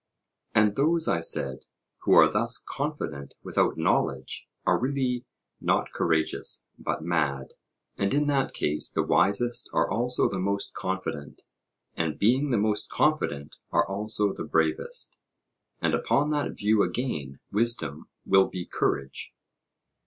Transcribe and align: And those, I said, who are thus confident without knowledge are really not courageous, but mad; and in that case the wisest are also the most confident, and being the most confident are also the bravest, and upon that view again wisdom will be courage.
And 0.55 0.75
those, 0.75 1.07
I 1.07 1.19
said, 1.19 1.65
who 1.99 2.13
are 2.13 2.27
thus 2.27 2.57
confident 2.57 3.35
without 3.43 3.77
knowledge 3.77 4.47
are 4.65 4.79
really 4.79 5.25
not 5.59 5.91
courageous, 5.93 6.65
but 6.79 7.03
mad; 7.03 7.53
and 7.99 8.11
in 8.11 8.25
that 8.25 8.51
case 8.55 8.89
the 8.89 9.03
wisest 9.03 9.69
are 9.73 9.87
also 9.91 10.27
the 10.27 10.39
most 10.39 10.73
confident, 10.73 11.43
and 11.95 12.17
being 12.17 12.49
the 12.49 12.57
most 12.57 12.89
confident 12.89 13.57
are 13.69 13.87
also 13.87 14.33
the 14.33 14.43
bravest, 14.43 15.17
and 15.83 15.93
upon 15.93 16.31
that 16.31 16.57
view 16.57 16.81
again 16.81 17.37
wisdom 17.51 18.09
will 18.25 18.47
be 18.47 18.65
courage. 18.65 19.35